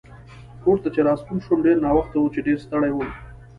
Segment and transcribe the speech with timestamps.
[0.63, 3.09] کور ته چې راستون شوم ډېر ناوخته و چې ډېر ستړی وم.